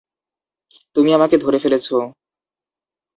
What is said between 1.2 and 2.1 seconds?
ধরে ফেলেছ।